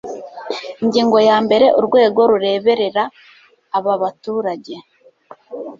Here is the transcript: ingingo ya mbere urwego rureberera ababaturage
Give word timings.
ingingo 0.83 1.17
ya 1.29 1.37
mbere 1.45 1.65
urwego 1.79 2.19
rureberera 2.29 3.03
ababaturage 3.77 4.75